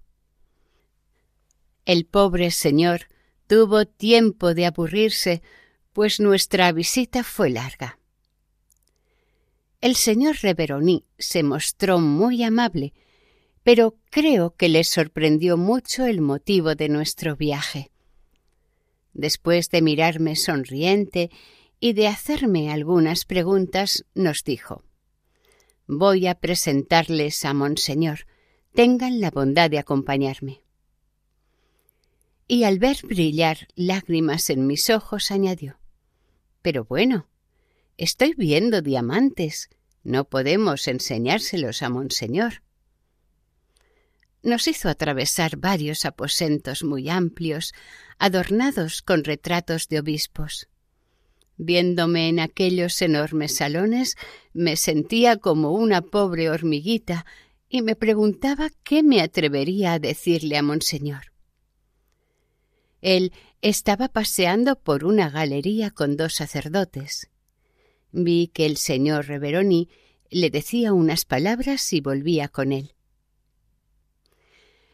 El 1.86 2.06
pobre 2.06 2.52
señor 2.52 3.08
tuvo 3.48 3.86
tiempo 3.86 4.54
de 4.54 4.66
aburrirse, 4.66 5.42
pues 5.94 6.20
nuestra 6.20 6.74
visita 6.74 7.24
fue 7.24 7.50
larga. 7.50 7.98
El 9.82 9.96
señor 9.96 10.38
Reveroni 10.42 11.06
se 11.18 11.44
mostró 11.44 12.00
muy 12.00 12.44
amable, 12.44 12.94
pero 13.64 13.98
creo 14.10 14.56
que 14.56 14.70
le 14.70 14.84
sorprendió 14.84 15.58
mucho 15.58 16.06
el 16.06 16.22
motivo 16.22 16.76
de 16.76 16.90
nuestro 16.90 17.36
viaje. 17.36 17.92
Después 19.14 19.70
de 19.70 19.82
mirarme 19.82 20.36
sonriente 20.36 21.32
y 21.80 21.94
de 21.94 22.08
hacerme 22.08 22.72
algunas 22.72 23.26
preguntas, 23.26 24.06
nos 24.14 24.44
dijo 24.44 24.84
Voy 25.88 26.28
a 26.28 26.36
presentarles 26.36 27.46
a 27.46 27.54
Monseñor. 27.54 28.28
Tengan 28.74 29.22
la 29.22 29.32
bondad 29.32 29.70
de 29.70 29.78
acompañarme. 29.78 30.62
Y 32.48 32.64
al 32.64 32.80
ver 32.80 32.98
brillar 33.04 33.68
lágrimas 33.76 34.50
en 34.50 34.68
mis 34.68 34.90
ojos, 34.90 35.32
añadió 35.32 35.80
Pero 36.62 36.86
bueno, 36.86 37.28
estoy 37.98 38.34
viendo 38.36 38.82
diamantes. 38.82 39.70
No 40.04 40.26
podemos 40.26 40.88
enseñárselos 40.88 41.82
a 41.82 41.90
Monseñor. 41.90 42.62
Nos 44.44 44.68
hizo 44.68 44.90
atravesar 44.90 45.58
varios 45.58 46.06
aposentos 46.06 46.84
muy 46.84 47.10
amplios, 47.10 47.74
adornados 48.20 49.02
con 49.02 49.24
retratos 49.24 49.88
de 49.88 50.00
obispos. 50.00 50.68
Viéndome 51.58 52.30
en 52.30 52.40
aquellos 52.40 53.02
enormes 53.02 53.56
salones, 53.56 54.16
me 54.54 54.76
sentía 54.76 55.38
como 55.38 55.72
una 55.72 56.02
pobre 56.02 56.50
hormiguita 56.50 57.26
y 57.70 57.82
me 57.82 57.96
preguntaba 57.96 58.70
qué 58.84 59.04
me 59.04 59.22
atrevería 59.22 59.94
a 59.94 60.00
decirle 60.00 60.58
a 60.58 60.62
Monseñor. 60.62 61.34
Él 63.02 63.34
estaba 63.62 64.10
paseando 64.10 64.76
por 64.76 65.06
una 65.06 65.30
galería 65.30 65.92
con 65.92 66.18
dos 66.18 66.36
sacerdotes. 66.36 67.30
Vi 68.18 68.48
que 68.48 68.66
el 68.66 68.78
señor 68.78 69.28
Reveroni 69.28 69.90
le 70.30 70.50
decía 70.50 70.94
unas 70.94 71.26
palabras 71.26 71.92
y 71.92 72.00
volvía 72.00 72.48
con 72.48 72.72
él. 72.72 72.94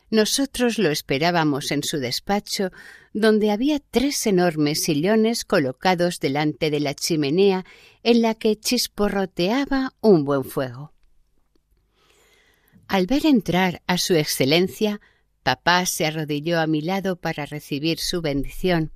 Nosotros 0.10 0.80
lo 0.80 0.90
esperábamos 0.90 1.72
en 1.72 1.84
su 1.84 2.00
despacho, 2.00 2.72
donde 3.14 3.52
había 3.52 3.80
tres 3.80 4.26
enormes 4.26 4.84
sillones 4.84 5.46
colocados 5.46 6.20
delante 6.20 6.72
de 6.72 6.80
la 6.80 6.96
chimenea 6.96 7.64
en 8.02 8.24
la 8.24 8.34
que 8.34 8.60
chisporroteaba 8.60 9.94
un 10.02 10.26
buen 10.26 10.44
fuego. 10.44 10.92
Al 12.88 13.06
ver 13.06 13.28
entrar 13.28 13.84
a 13.86 14.00
su 14.00 14.16
excelencia, 14.16 15.00
papá 15.44 15.86
se 15.86 16.08
arrodilló 16.08 16.60
a 16.60 16.66
mi 16.66 16.82
lado 16.82 17.18
para 17.18 17.46
recibir 17.46 18.00
su 18.00 18.22
bendición. 18.22 18.92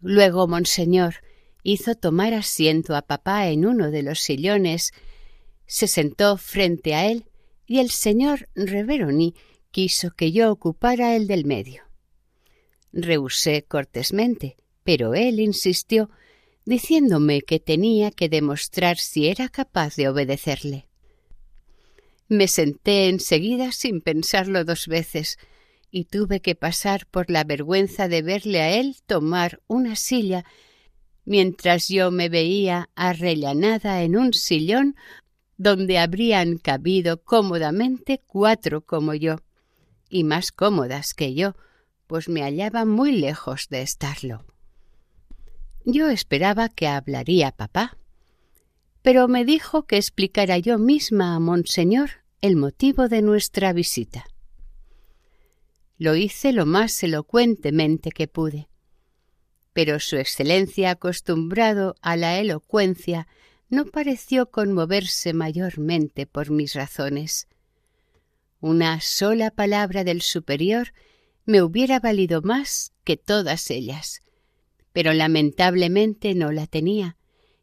Luego, 0.00 0.46
monseñor, 0.46 1.16
hizo 1.62 1.94
tomar 1.94 2.34
asiento 2.34 2.96
a 2.96 3.02
papá 3.02 3.48
en 3.48 3.66
uno 3.66 3.90
de 3.90 4.02
los 4.02 4.20
sillones, 4.20 4.92
se 5.66 5.86
sentó 5.86 6.36
frente 6.36 6.94
a 6.94 7.06
él 7.06 7.26
y 7.66 7.78
el 7.78 7.90
señor 7.90 8.48
Reveroni 8.54 9.34
quiso 9.70 10.10
que 10.10 10.32
yo 10.32 10.52
ocupara 10.52 11.16
el 11.16 11.26
del 11.26 11.44
medio. 11.44 11.84
Rehusé 12.92 13.64
cortésmente, 13.64 14.56
pero 14.84 15.14
él 15.14 15.40
insistió, 15.40 16.10
diciéndome 16.66 17.42
que 17.42 17.58
tenía 17.58 18.10
que 18.10 18.28
demostrar 18.28 18.98
si 18.98 19.28
era 19.28 19.48
capaz 19.48 19.96
de 19.96 20.08
obedecerle. 20.08 20.88
Me 22.28 22.48
senté 22.48 23.08
enseguida 23.08 23.72
sin 23.72 24.00
pensarlo 24.00 24.64
dos 24.64 24.86
veces, 24.86 25.38
y 25.90 26.04
tuve 26.04 26.40
que 26.40 26.54
pasar 26.54 27.06
por 27.06 27.30
la 27.30 27.44
vergüenza 27.44 28.08
de 28.08 28.22
verle 28.22 28.60
a 28.60 28.70
él 28.70 28.96
tomar 29.06 29.60
una 29.66 29.96
silla 29.96 30.44
mientras 31.24 31.88
yo 31.88 32.10
me 32.10 32.28
veía 32.28 32.90
arrellanada 32.94 34.02
en 34.02 34.16
un 34.16 34.34
sillón 34.34 34.96
donde 35.56 35.98
habrían 35.98 36.58
cabido 36.58 37.22
cómodamente 37.22 38.20
cuatro 38.26 38.80
como 38.84 39.14
yo 39.14 39.36
y 40.08 40.24
más 40.24 40.52
cómodas 40.52 41.14
que 41.14 41.34
yo, 41.34 41.54
pues 42.06 42.28
me 42.28 42.42
hallaba 42.42 42.84
muy 42.84 43.12
lejos 43.12 43.68
de 43.70 43.82
estarlo. 43.82 44.44
Yo 45.84 46.08
esperaba 46.08 46.68
que 46.68 46.86
hablaría 46.86 47.50
papá, 47.52 47.96
pero 49.02 49.26
me 49.28 49.44
dijo 49.44 49.84
que 49.84 49.96
explicara 49.96 50.58
yo 50.58 50.78
misma 50.78 51.34
a 51.34 51.40
Monseñor 51.40 52.10
el 52.40 52.56
motivo 52.56 53.08
de 53.08 53.22
nuestra 53.22 53.72
visita. 53.72 54.26
Lo 55.98 56.14
hice 56.16 56.52
lo 56.52 56.66
más 56.66 57.02
elocuentemente 57.02 58.10
que 58.10 58.28
pude, 58.28 58.68
pero 59.72 60.00
su 60.00 60.16
excelencia 60.16 60.90
acostumbrado 60.90 61.94
a 62.02 62.16
la 62.16 62.38
elocuencia 62.38 63.26
no 63.68 63.86
pareció 63.86 64.50
conmoverse 64.50 65.32
mayormente 65.32 66.26
por 66.26 66.50
mis 66.50 66.74
razones. 66.74 67.48
Una 68.60 69.00
sola 69.00 69.50
palabra 69.50 70.04
del 70.04 70.20
superior 70.20 70.92
me 71.46 71.62
hubiera 71.62 71.98
valido 71.98 72.42
más 72.42 72.92
que 73.02 73.16
todas 73.16 73.70
ellas, 73.70 74.20
pero 74.92 75.12
lamentablemente 75.14 76.34
no 76.34 76.52
la 76.52 76.66
tenía, 76.66 77.16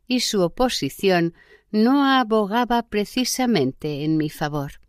y 0.08 0.22
su 0.22 0.42
oposición 0.42 1.36
no 1.72 2.06
abogaba 2.06 2.88
precisamente 2.90 4.04
en 4.04 4.18
mi 4.18 4.30
favor. 4.30 4.82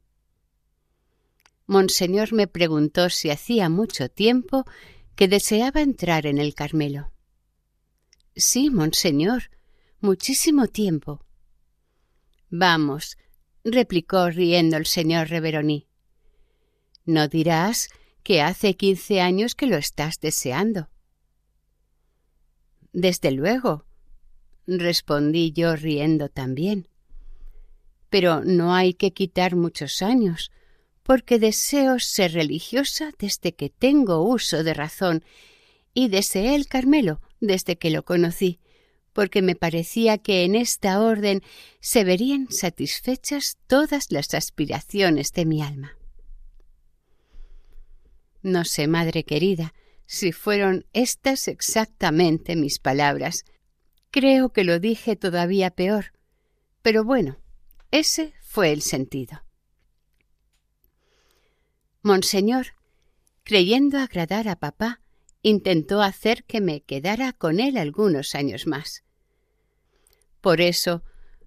Monseñor 1.66 2.32
me 2.32 2.48
preguntó 2.48 3.10
si 3.10 3.30
hacía 3.30 3.68
mucho 3.68 4.08
tiempo 4.08 4.64
que 5.20 5.28
deseaba 5.28 5.82
entrar 5.82 6.24
en 6.24 6.38
el 6.38 6.54
Carmelo. 6.54 7.12
Sí, 8.34 8.70
monseñor, 8.70 9.50
muchísimo 10.00 10.66
tiempo. 10.66 11.26
Vamos, 12.48 13.18
replicó 13.62 14.30
riendo 14.30 14.78
el 14.78 14.86
señor 14.86 15.28
Reveroni. 15.28 15.86
No 17.04 17.28
dirás 17.28 17.90
que 18.22 18.40
hace 18.40 18.78
quince 18.78 19.20
años 19.20 19.54
que 19.54 19.66
lo 19.66 19.76
estás 19.76 20.20
deseando. 20.20 20.88
Desde 22.94 23.30
luego, 23.30 23.84
respondí 24.66 25.52
yo 25.52 25.76
riendo 25.76 26.30
también. 26.30 26.88
Pero 28.08 28.42
no 28.42 28.72
hay 28.72 28.94
que 28.94 29.12
quitar 29.12 29.54
muchos 29.54 30.00
años, 30.00 30.50
porque 31.10 31.40
deseo 31.40 31.98
ser 31.98 32.34
religiosa 32.34 33.10
desde 33.18 33.52
que 33.52 33.68
tengo 33.68 34.22
uso 34.22 34.62
de 34.62 34.74
razón, 34.74 35.24
y 35.92 36.06
deseé 36.06 36.54
el 36.54 36.68
Carmelo 36.68 37.20
desde 37.40 37.76
que 37.76 37.90
lo 37.90 38.04
conocí, 38.04 38.60
porque 39.12 39.42
me 39.42 39.56
parecía 39.56 40.18
que 40.18 40.44
en 40.44 40.54
esta 40.54 41.00
orden 41.00 41.42
se 41.80 42.04
verían 42.04 42.46
satisfechas 42.52 43.58
todas 43.66 44.12
las 44.12 44.34
aspiraciones 44.34 45.32
de 45.32 45.46
mi 45.46 45.62
alma. 45.62 45.96
No 48.42 48.64
sé, 48.64 48.86
madre 48.86 49.24
querida, 49.24 49.74
si 50.06 50.30
fueron 50.30 50.86
estas 50.92 51.48
exactamente 51.48 52.54
mis 52.54 52.78
palabras. 52.78 53.42
Creo 54.12 54.52
que 54.52 54.62
lo 54.62 54.78
dije 54.78 55.16
todavía 55.16 55.70
peor. 55.70 56.12
Pero 56.82 57.02
bueno, 57.02 57.36
ese 57.90 58.32
fue 58.42 58.70
el 58.70 58.82
sentido. 58.82 59.42
Monseñor, 62.02 62.68
creyendo 63.44 63.98
agradar 63.98 64.48
a 64.48 64.56
papá, 64.56 65.00
intentó 65.42 66.02
hacer 66.02 66.44
que 66.44 66.60
me 66.60 66.80
quedara 66.82 67.32
con 67.32 67.60
él 67.60 67.76
algunos 67.76 68.34
años 68.34 68.66
más. 68.66 69.04
Por 70.40 70.60
eso, 70.60 71.02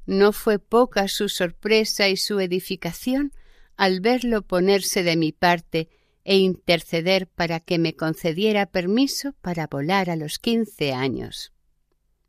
no 0.06 0.32
fue 0.32 0.60
poca 0.60 1.08
su 1.08 1.30
sorpresa 1.30 2.10
y 2.10 2.18
su 2.18 2.40
edificación 2.40 3.34
al 3.78 4.02
verlo 4.02 4.44
ponerse 4.44 5.04
de 5.04 5.16
mi 5.16 5.32
parte 5.32 5.90
e 6.24 6.38
interceder 6.38 7.28
para 7.28 7.60
que 7.60 7.80
me 7.80 7.96
concediera 7.96 8.68
permiso 8.68 9.34
para 9.42 9.68
volar 9.68 10.10
a 10.10 10.16
los 10.16 10.40
quince 10.40 10.94
años. 10.94 11.52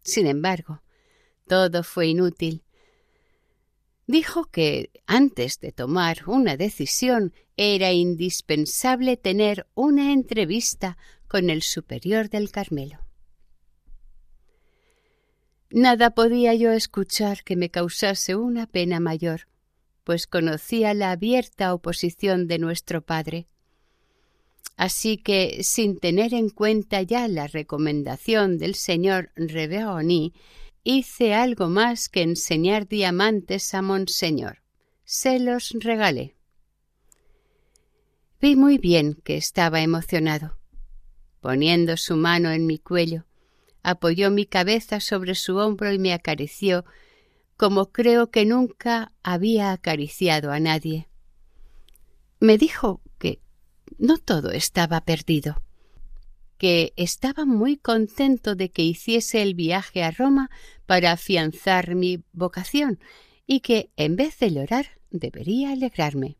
Sin 0.02 0.26
embargo, 0.26 0.82
todo 1.46 1.82
fue 1.82 2.08
inútil. 2.08 2.63
Dijo 4.06 4.44
que 4.44 4.90
antes 5.06 5.60
de 5.60 5.72
tomar 5.72 6.18
una 6.26 6.56
decisión 6.56 7.32
era 7.56 7.92
indispensable 7.92 9.16
tener 9.16 9.66
una 9.74 10.12
entrevista 10.12 10.98
con 11.26 11.50
el 11.50 11.62
superior 11.62 12.28
del 12.28 12.50
Carmelo. 12.50 12.98
Nada 15.70 16.10
podía 16.10 16.54
yo 16.54 16.70
escuchar 16.70 17.42
que 17.42 17.56
me 17.56 17.70
causase 17.70 18.36
una 18.36 18.66
pena 18.66 19.00
mayor, 19.00 19.48
pues 20.04 20.26
conocía 20.26 20.94
la 20.94 21.10
abierta 21.10 21.74
oposición 21.74 22.46
de 22.46 22.58
nuestro 22.58 23.00
padre 23.00 23.48
Así 24.76 25.18
que, 25.18 25.62
sin 25.62 25.98
tener 25.98 26.34
en 26.34 26.50
cuenta 26.50 27.00
ya 27.02 27.28
la 27.28 27.46
recomendación 27.46 28.58
del 28.58 28.74
señor 28.74 29.30
Reveroni, 29.36 30.32
hice 30.84 31.34
algo 31.34 31.68
más 31.68 32.08
que 32.08 32.22
enseñar 32.22 32.86
diamantes 32.86 33.74
a 33.74 33.82
Monseñor. 33.82 34.62
Se 35.04 35.40
los 35.40 35.74
regalé. 35.80 36.36
Vi 38.40 38.54
muy 38.54 38.76
bien 38.76 39.14
que 39.24 39.36
estaba 39.36 39.80
emocionado. 39.80 40.58
Poniendo 41.40 41.96
su 41.96 42.16
mano 42.16 42.50
en 42.52 42.66
mi 42.66 42.78
cuello, 42.78 43.24
apoyó 43.82 44.30
mi 44.30 44.44
cabeza 44.46 45.00
sobre 45.00 45.34
su 45.34 45.56
hombro 45.56 45.92
y 45.92 45.98
me 45.98 46.12
acarició 46.12 46.84
como 47.56 47.92
creo 47.92 48.30
que 48.30 48.44
nunca 48.44 49.12
había 49.22 49.72
acariciado 49.72 50.52
a 50.52 50.60
nadie. 50.60 51.08
Me 52.40 52.58
dijo 52.58 53.00
que 53.18 53.40
no 53.96 54.18
todo 54.18 54.50
estaba 54.50 55.00
perdido, 55.02 55.62
que 56.58 56.92
estaba 56.96 57.44
muy 57.44 57.76
contento 57.76 58.54
de 58.54 58.70
que 58.70 58.82
hiciese 58.82 59.42
el 59.42 59.54
viaje 59.54 60.02
a 60.02 60.10
Roma 60.10 60.50
para 60.86 61.12
afianzar 61.12 61.94
mi 61.94 62.22
vocación 62.32 62.98
y 63.46 63.60
que, 63.60 63.90
en 63.96 64.16
vez 64.16 64.38
de 64.38 64.52
llorar, 64.52 64.98
debería 65.10 65.72
alegrarme. 65.72 66.36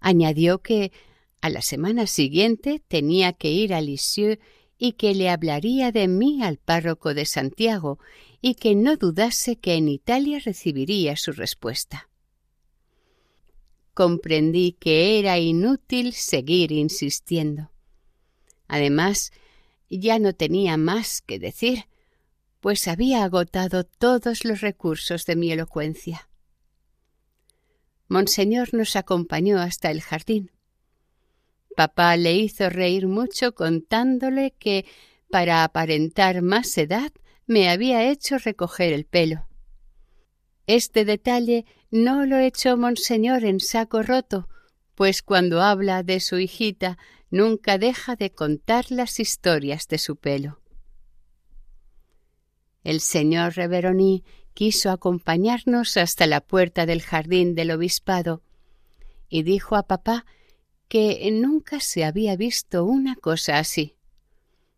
Añadió 0.00 0.62
que 0.62 0.92
a 1.40 1.50
la 1.50 1.62
semana 1.62 2.06
siguiente 2.06 2.82
tenía 2.86 3.32
que 3.32 3.50
ir 3.50 3.74
a 3.74 3.80
Lisieux 3.80 4.38
y 4.78 4.92
que 4.92 5.14
le 5.14 5.28
hablaría 5.28 5.92
de 5.92 6.08
mí 6.08 6.42
al 6.42 6.58
párroco 6.58 7.14
de 7.14 7.26
Santiago 7.26 7.98
y 8.40 8.54
que 8.54 8.74
no 8.74 8.96
dudase 8.96 9.56
que 9.56 9.74
en 9.74 9.88
Italia 9.88 10.40
recibiría 10.44 11.16
su 11.16 11.32
respuesta. 11.32 12.08
Comprendí 13.94 14.72
que 14.72 15.18
era 15.18 15.38
inútil 15.38 16.12
seguir 16.12 16.72
insistiendo. 16.72 17.71
Además, 18.72 19.32
ya 19.90 20.18
no 20.18 20.32
tenía 20.32 20.78
más 20.78 21.20
que 21.20 21.38
decir, 21.38 21.84
pues 22.60 22.88
había 22.88 23.22
agotado 23.22 23.84
todos 23.84 24.46
los 24.46 24.62
recursos 24.62 25.26
de 25.26 25.36
mi 25.36 25.52
elocuencia. 25.52 26.30
Monseñor 28.08 28.72
nos 28.72 28.96
acompañó 28.96 29.58
hasta 29.60 29.90
el 29.90 30.00
jardín. 30.00 30.52
Papá 31.76 32.16
le 32.16 32.32
hizo 32.32 32.70
reír 32.70 33.08
mucho 33.08 33.54
contándole 33.54 34.54
que, 34.58 34.86
para 35.30 35.64
aparentar 35.64 36.40
más 36.40 36.78
edad, 36.78 37.12
me 37.46 37.68
había 37.68 38.10
hecho 38.10 38.38
recoger 38.38 38.94
el 38.94 39.04
pelo. 39.04 39.48
Este 40.66 41.04
detalle 41.04 41.66
no 41.90 42.24
lo 42.24 42.38
echó 42.38 42.78
Monseñor 42.78 43.44
en 43.44 43.60
saco 43.60 44.02
roto, 44.02 44.48
pues 44.94 45.20
cuando 45.20 45.60
habla 45.60 46.02
de 46.02 46.20
su 46.20 46.38
hijita 46.38 46.96
nunca 47.32 47.78
deja 47.78 48.14
de 48.14 48.30
contar 48.30 48.90
las 48.90 49.18
historias 49.18 49.88
de 49.88 49.96
su 49.96 50.16
pelo. 50.16 50.60
El 52.84 53.00
señor 53.00 53.54
Reveroni 53.54 54.22
quiso 54.52 54.90
acompañarnos 54.90 55.96
hasta 55.96 56.26
la 56.26 56.42
puerta 56.42 56.84
del 56.84 57.00
jardín 57.00 57.54
del 57.54 57.70
obispado 57.70 58.42
y 59.30 59.44
dijo 59.44 59.76
a 59.76 59.84
papá 59.84 60.26
que 60.88 61.26
nunca 61.32 61.80
se 61.80 62.04
había 62.04 62.36
visto 62.36 62.84
una 62.84 63.16
cosa 63.16 63.58
así. 63.58 63.96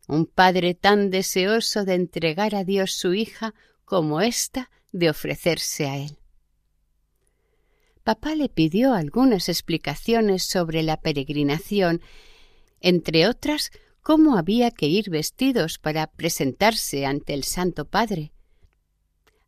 Un 0.06 0.26
padre 0.26 0.74
tan 0.74 1.10
deseoso 1.10 1.84
de 1.84 1.94
entregar 1.94 2.54
a 2.54 2.62
Dios 2.62 2.92
su 2.92 3.14
hija 3.14 3.52
como 3.84 4.20
ésta 4.20 4.70
de 4.92 5.10
ofrecerse 5.10 5.88
a 5.88 5.96
él. 5.96 6.18
Papá 8.04 8.36
le 8.36 8.48
pidió 8.48 8.92
algunas 8.92 9.48
explicaciones 9.48 10.44
sobre 10.44 10.84
la 10.84 11.00
peregrinación, 11.00 12.00
entre 12.84 13.26
otras 13.26 13.70
cómo 14.02 14.36
había 14.36 14.70
que 14.70 14.86
ir 14.86 15.08
vestidos 15.08 15.78
para 15.78 16.06
presentarse 16.06 17.06
ante 17.06 17.32
el 17.32 17.42
Santo 17.42 17.86
Padre. 17.86 18.32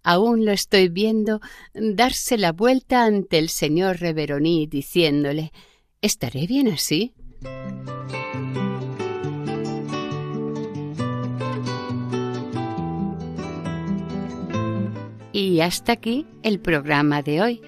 Aún 0.03 0.46
lo 0.46 0.53
estoy 0.53 0.88
viendo 0.88 1.40
darse 1.75 2.38
la 2.38 2.53
vuelta 2.53 3.05
ante 3.05 3.38
el 3.38 3.51
señor 3.51 3.99
Reveroní 4.01 4.66
diciéndole 4.66 5.53
¿Estaré 6.01 6.46
bien 6.46 6.68
así? 6.68 7.12
Y 15.33 15.61
hasta 15.61 15.92
aquí 15.92 16.27
el 16.42 16.59
programa 16.61 17.20
de 17.20 17.42
hoy. 17.42 17.61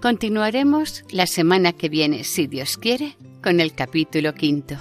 Continuaremos 0.00 1.04
la 1.10 1.26
semana 1.26 1.72
que 1.72 1.88
viene, 1.88 2.22
si 2.22 2.46
Dios 2.46 2.76
quiere, 2.76 3.16
con 3.42 3.60
el 3.60 3.74
capítulo 3.74 4.34
quinto. 4.34 4.76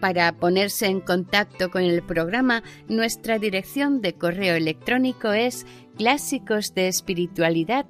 Para 0.00 0.32
ponerse 0.32 0.86
en 0.86 1.00
contacto 1.00 1.70
con 1.70 1.82
el 1.82 2.02
programa, 2.02 2.64
nuestra 2.88 3.38
dirección 3.38 4.00
de 4.00 4.14
correo 4.14 4.56
electrónico 4.56 5.32
es 5.32 5.64
clásicos 5.96 6.74
de 6.74 6.88
espiritualidad 6.88 7.86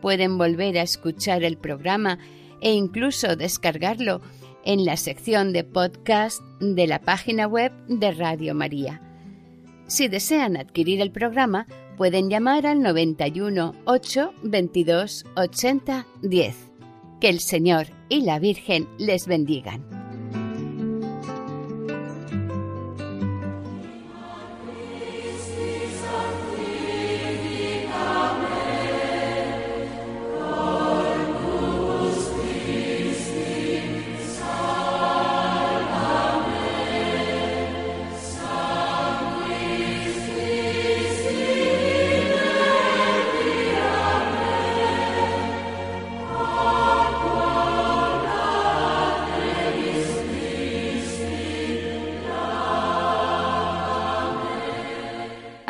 Pueden 0.00 0.36
volver 0.36 0.78
a 0.78 0.82
escuchar 0.82 1.44
el 1.44 1.58
programa 1.58 2.18
e 2.60 2.72
incluso 2.72 3.36
descargarlo 3.36 4.20
en 4.64 4.84
la 4.84 4.96
sección 4.96 5.52
de 5.52 5.62
podcast 5.62 6.40
de 6.60 6.86
la 6.88 7.00
página 7.00 7.46
web 7.46 7.72
de 7.86 8.10
Radio 8.10 8.52
María. 8.54 9.00
Si 9.86 10.08
desean 10.08 10.56
adquirir 10.56 11.00
el 11.00 11.12
programa, 11.12 11.66
pueden 11.96 12.30
llamar 12.30 12.66
al 12.66 12.80
91 12.82 13.74
8 13.84 14.34
22 14.42 15.24
80 15.36 16.06
10. 16.22 16.56
Que 17.20 17.28
el 17.28 17.40
Señor 17.40 17.86
y 18.08 18.22
la 18.22 18.38
Virgen 18.38 18.88
les 18.98 19.26
bendigan. 19.26 20.01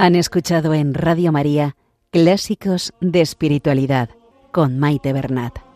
Han 0.02 0.16
escuchado 0.16 0.74
en 0.74 0.94
Radio 0.94 1.30
María 1.30 1.76
Clásicos 2.10 2.92
de 3.00 3.20
Espiritualidad 3.20 4.08
con 4.50 4.76
Maite 4.76 5.12
Bernat. 5.12 5.71